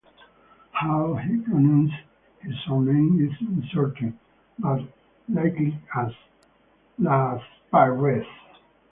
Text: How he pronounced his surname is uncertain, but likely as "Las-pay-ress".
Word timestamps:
How 0.71 1.13
he 1.13 1.37
pronounced 1.41 1.93
his 2.39 2.55
surname 2.65 3.23
is 3.23 3.39
uncertain, 3.47 4.17
but 4.57 4.81
likely 5.29 5.79
as 5.95 6.11
"Las-pay-ress". 6.97 8.25